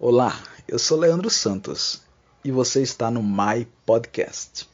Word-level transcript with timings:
Olá, 0.00 0.38
eu 0.68 0.78
sou 0.78 0.96
Leandro 0.96 1.28
Santos 1.28 2.02
e 2.44 2.52
você 2.52 2.80
está 2.80 3.10
no 3.10 3.20
My 3.20 3.66
Podcast. 3.84 4.68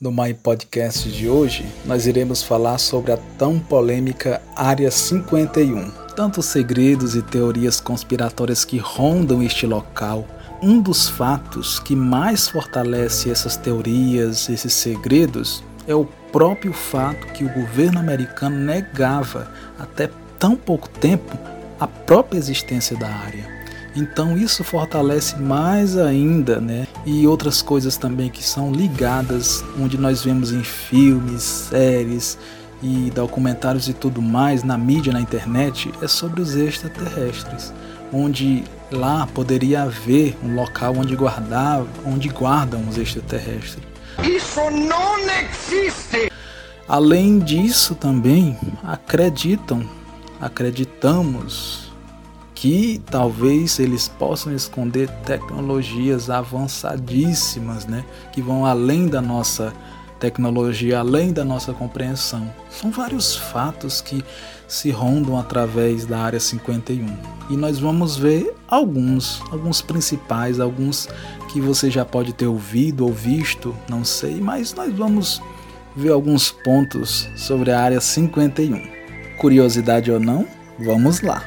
No 0.00 0.10
My 0.10 0.32
Podcast 0.32 1.10
de 1.12 1.28
hoje, 1.28 1.70
nós 1.84 2.06
iremos 2.06 2.42
falar 2.42 2.78
sobre 2.78 3.12
a 3.12 3.18
tão 3.36 3.60
polêmica 3.60 4.40
Área 4.56 4.90
51. 4.90 5.90
Tantos 6.16 6.46
segredos 6.46 7.14
e 7.14 7.20
teorias 7.20 7.82
conspiratórias 7.82 8.64
que 8.64 8.78
rondam 8.78 9.42
este 9.42 9.66
local 9.66 10.26
um 10.62 10.80
dos 10.80 11.08
fatos 11.08 11.78
que 11.78 11.94
mais 11.94 12.48
fortalece 12.48 13.30
essas 13.30 13.56
teorias, 13.56 14.48
esses 14.48 14.72
segredos, 14.72 15.62
é 15.86 15.94
o 15.94 16.04
próprio 16.32 16.72
fato 16.72 17.26
que 17.28 17.44
o 17.44 17.52
governo 17.52 17.98
americano 17.98 18.56
negava 18.56 19.50
até 19.78 20.10
tão 20.38 20.56
pouco 20.56 20.88
tempo 20.88 21.36
a 21.78 21.86
própria 21.86 22.38
existência 22.38 22.96
da 22.96 23.08
área. 23.08 23.56
Então 23.94 24.36
isso 24.36 24.62
fortalece 24.62 25.36
mais 25.36 25.96
ainda, 25.96 26.60
né? 26.60 26.86
E 27.06 27.26
outras 27.26 27.62
coisas 27.62 27.96
também 27.96 28.28
que 28.28 28.42
são 28.42 28.70
ligadas, 28.70 29.64
onde 29.80 29.96
nós 29.96 30.22
vemos 30.22 30.52
em 30.52 30.62
filmes, 30.62 31.42
séries 31.42 32.38
e 32.82 33.10
documentários 33.14 33.88
e 33.88 33.94
tudo 33.94 34.20
mais 34.20 34.62
na 34.62 34.76
mídia, 34.76 35.12
na 35.12 35.20
internet, 35.20 35.90
é 36.02 36.08
sobre 36.08 36.42
os 36.42 36.54
extraterrestres, 36.54 37.72
onde 38.12 38.64
Lá 38.90 39.26
poderia 39.26 39.82
haver 39.82 40.36
um 40.44 40.54
local 40.54 40.94
onde 40.96 41.16
guardar, 41.16 41.84
onde 42.04 42.28
guardam 42.28 42.88
os 42.88 42.96
extraterrestres. 42.96 43.84
Isso 44.22 44.60
não 44.70 45.18
existe! 45.18 46.30
Além 46.88 47.40
disso, 47.40 47.96
também 47.96 48.56
acreditam, 48.84 49.84
acreditamos 50.40 51.90
que 52.54 53.02
talvez 53.10 53.80
eles 53.80 54.06
possam 54.06 54.54
esconder 54.54 55.08
tecnologias 55.24 56.30
avançadíssimas, 56.30 57.86
né, 57.86 58.04
que 58.32 58.40
vão 58.40 58.64
além 58.64 59.08
da 59.08 59.20
nossa 59.20 59.74
tecnologia, 60.18 60.98
além 60.98 61.32
da 61.32 61.44
nossa 61.44 61.72
compreensão. 61.72 62.52
São 62.70 62.90
vários 62.90 63.36
fatos 63.36 64.00
que 64.00 64.24
se 64.68 64.90
rondam 64.90 65.38
através 65.38 66.04
da 66.04 66.18
área 66.18 66.40
51. 66.40 67.06
E 67.50 67.56
nós 67.56 67.78
vamos 67.78 68.16
ver 68.16 68.54
alguns, 68.66 69.40
alguns 69.52 69.80
principais, 69.80 70.58
alguns 70.58 71.08
que 71.52 71.60
você 71.60 71.90
já 71.90 72.04
pode 72.04 72.32
ter 72.32 72.46
ouvido 72.46 73.06
ou 73.06 73.12
visto, 73.12 73.74
não 73.88 74.04
sei, 74.04 74.40
mas 74.40 74.74
nós 74.74 74.92
vamos 74.92 75.40
ver 75.94 76.10
alguns 76.10 76.50
pontos 76.50 77.28
sobre 77.36 77.70
a 77.70 77.80
área 77.80 78.00
51. 78.00 78.82
Curiosidade 79.38 80.10
ou 80.10 80.18
não, 80.18 80.46
vamos 80.78 81.20
lá. 81.20 81.42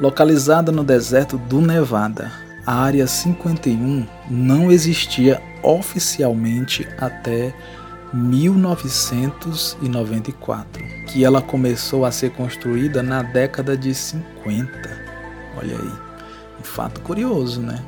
Localizada 0.00 0.72
no 0.72 0.82
deserto 0.82 1.36
do 1.36 1.60
Nevada, 1.60 2.32
a 2.66 2.74
área 2.74 3.06
51 3.06 4.06
não 4.30 4.70
existia 4.70 5.40
oficialmente 5.62 6.88
até 6.98 7.54
1994, 8.12 10.84
que 11.06 11.24
ela 11.24 11.40
começou 11.40 12.04
a 12.04 12.12
ser 12.12 12.32
construída 12.32 13.02
na 13.02 13.22
década 13.22 13.74
de 13.76 13.94
50. 13.94 14.70
Olha 15.56 15.76
aí, 15.76 15.92
um 16.60 16.64
fato 16.64 17.00
curioso, 17.00 17.60
né? 17.60 17.82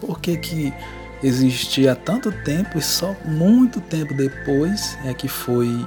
Por 0.00 0.20
que, 0.20 0.36
que 0.36 0.74
existia 1.22 1.94
tanto 1.94 2.32
tempo 2.32 2.78
e 2.78 2.82
só 2.82 3.14
muito 3.24 3.80
tempo 3.80 4.12
depois 4.14 4.98
é 5.04 5.14
que 5.14 5.28
foi 5.28 5.86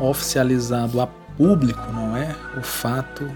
oficializado 0.00 1.00
a 1.00 1.06
público, 1.36 1.92
não 1.92 2.16
é? 2.16 2.34
O 2.56 2.62
fato 2.62 3.30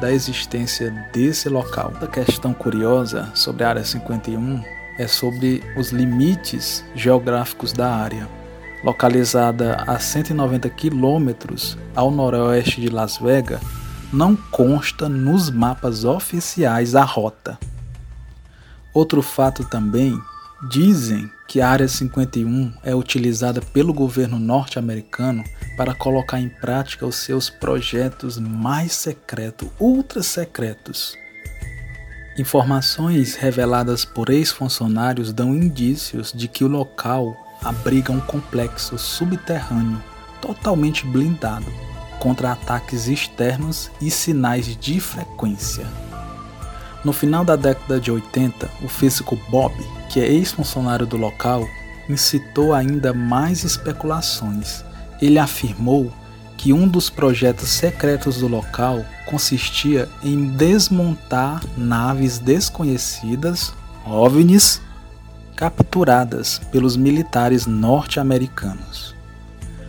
da 0.00 0.12
existência 0.12 0.90
desse 1.12 1.48
local. 1.48 1.92
A 2.00 2.06
questão 2.06 2.52
curiosa 2.52 3.30
sobre 3.34 3.64
a 3.64 3.70
área 3.70 3.84
51 3.84 4.62
é 5.00 5.08
sobre 5.08 5.62
os 5.76 5.90
limites 5.90 6.84
geográficos 6.94 7.72
da 7.72 7.92
área 7.92 8.40
localizada 8.82 9.76
a 9.86 9.98
190 9.98 10.68
quilômetros 10.70 11.76
ao 11.94 12.10
noroeste 12.10 12.80
de 12.80 12.88
Las 12.88 13.18
Vegas, 13.18 13.60
não 14.12 14.34
consta 14.34 15.08
nos 15.08 15.50
mapas 15.50 16.04
oficiais 16.04 16.94
a 16.94 17.04
rota. 17.04 17.58
Outro 18.92 19.22
fato 19.22 19.64
também, 19.64 20.18
dizem 20.68 21.30
que 21.48 21.60
a 21.60 21.68
Área 21.68 21.88
51 21.88 22.72
é 22.82 22.94
utilizada 22.94 23.60
pelo 23.60 23.92
governo 23.92 24.38
norte-americano 24.38 25.44
para 25.76 25.94
colocar 25.94 26.40
em 26.40 26.48
prática 26.48 27.06
os 27.06 27.16
seus 27.16 27.48
projetos 27.48 28.38
mais 28.38 28.92
secretos, 28.92 29.68
ultra 29.78 30.22
secretos. 30.22 31.16
Informações 32.40 33.34
reveladas 33.34 34.06
por 34.06 34.30
ex-funcionários 34.30 35.30
dão 35.30 35.54
indícios 35.54 36.32
de 36.34 36.48
que 36.48 36.64
o 36.64 36.68
local 36.68 37.36
abriga 37.62 38.10
um 38.10 38.18
complexo 38.18 38.96
subterrâneo 38.96 40.02
totalmente 40.40 41.04
blindado 41.04 41.66
contra 42.18 42.52
ataques 42.52 43.08
externos 43.08 43.90
e 44.00 44.10
sinais 44.10 44.74
de 44.74 44.98
frequência. 45.00 45.86
No 47.04 47.12
final 47.12 47.44
da 47.44 47.56
década 47.56 48.00
de 48.00 48.10
80, 48.10 48.70
o 48.82 48.88
físico 48.88 49.38
Bob, 49.50 49.74
que 50.08 50.18
é 50.18 50.26
ex-funcionário 50.26 51.06
do 51.06 51.18
local, 51.18 51.68
incitou 52.08 52.72
ainda 52.72 53.12
mais 53.12 53.64
especulações. 53.64 54.82
Ele 55.20 55.38
afirmou 55.38 56.10
que 56.60 56.74
um 56.74 56.86
dos 56.86 57.08
projetos 57.08 57.70
secretos 57.70 58.36
do 58.36 58.46
local 58.46 59.02
consistia 59.24 60.06
em 60.22 60.44
desmontar 60.44 61.64
naves 61.74 62.38
desconhecidas, 62.38 63.72
OVNIs, 64.04 64.78
capturadas 65.56 66.60
pelos 66.70 66.98
militares 66.98 67.64
norte-americanos. 67.64 69.14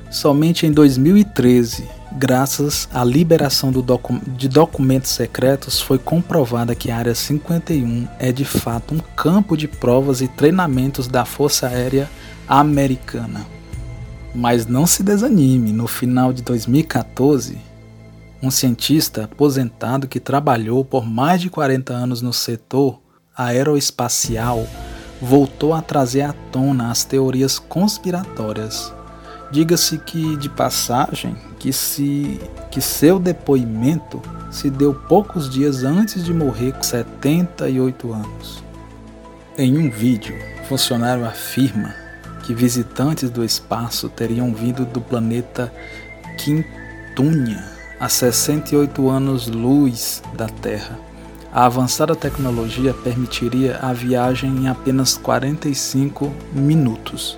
Somente 0.09 0.65
em 0.65 0.71
2013, 0.71 1.89
graças 2.13 2.87
à 2.93 3.03
liberação 3.03 3.69
docu 3.69 4.21
de 4.25 4.47
documentos 4.47 5.11
secretos, 5.11 5.81
foi 5.81 5.99
comprovada 5.99 6.73
que 6.73 6.89
a 6.89 6.95
Área 6.95 7.13
51 7.13 8.07
é 8.17 8.31
de 8.31 8.45
fato 8.45 8.95
um 8.95 8.99
campo 9.13 9.57
de 9.57 9.67
provas 9.67 10.21
e 10.21 10.27
treinamentos 10.29 11.09
da 11.09 11.25
Força 11.25 11.67
Aérea 11.67 12.09
Americana. 12.47 13.45
Mas 14.33 14.65
não 14.65 14.85
se 14.85 15.03
desanime, 15.03 15.73
no 15.73 15.87
final 15.87 16.31
de 16.31 16.41
2014, 16.41 17.57
um 18.41 18.49
cientista 18.49 19.25
aposentado 19.25 20.07
que 20.07 20.19
trabalhou 20.19 20.83
por 20.85 21.05
mais 21.05 21.41
de 21.41 21.49
40 21.49 21.93
anos 21.93 22.21
no 22.21 22.31
setor 22.31 22.99
aeroespacial 23.35 24.65
voltou 25.21 25.73
a 25.73 25.81
trazer 25.81 26.21
à 26.21 26.33
tona 26.51 26.89
as 26.89 27.03
teorias 27.03 27.59
conspiratórias. 27.59 28.91
Diga-se 29.51 29.97
que, 29.99 30.37
de 30.37 30.49
passagem, 30.49 31.35
que, 31.59 31.71
se, 31.71 32.39
que 32.71 32.81
seu 32.81 33.19
depoimento 33.19 34.21
se 34.49 34.69
deu 34.69 34.93
poucos 34.93 35.49
dias 35.49 35.83
antes 35.83 36.23
de 36.23 36.33
morrer 36.33 36.71
com 36.71 36.81
78 36.81 38.13
anos. 38.13 38.63
Em 39.57 39.77
um 39.77 39.89
vídeo, 39.91 40.35
o 40.63 40.65
funcionário 40.65 41.25
afirma 41.25 42.00
que 42.43 42.53
visitantes 42.53 43.29
do 43.29 43.43
espaço 43.43 44.09
teriam 44.09 44.53
vindo 44.53 44.85
do 44.85 44.99
planeta 44.99 45.71
Quintunia 46.37 47.63
a 47.99 48.09
68 48.09 49.09
anos-luz 49.09 50.21
da 50.35 50.47
Terra 50.47 51.11
a 51.53 51.65
avançada 51.65 52.15
tecnologia 52.15 52.93
permitiria 52.93 53.77
a 53.81 53.91
viagem 53.91 54.49
em 54.59 54.67
apenas 54.69 55.17
45 55.17 56.31
minutos. 56.53 57.37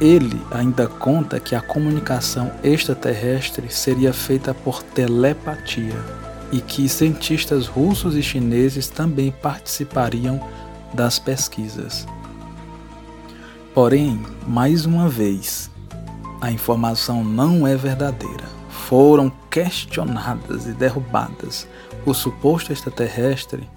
Ele 0.00 0.40
ainda 0.52 0.86
conta 0.86 1.40
que 1.40 1.56
a 1.56 1.60
comunicação 1.60 2.52
extraterrestre 2.62 3.72
seria 3.72 4.12
feita 4.12 4.54
por 4.54 4.84
telepatia 4.84 5.96
e 6.52 6.60
que 6.60 6.88
cientistas 6.88 7.66
russos 7.66 8.14
e 8.14 8.22
chineses 8.22 8.86
também 8.86 9.32
participariam 9.32 10.40
das 10.94 11.18
pesquisas. 11.18 12.06
Porém, 13.74 14.20
mais 14.46 14.84
uma 14.84 15.08
vez, 15.08 15.70
a 16.40 16.50
informação 16.50 17.22
não 17.22 17.66
é 17.66 17.76
verdadeira. 17.76 18.44
Foram 18.68 19.30
questionadas 19.50 20.66
e 20.66 20.72
derrubadas 20.72 21.68
o 22.06 22.14
suposto 22.14 22.72
extraterrestre, 22.72 23.68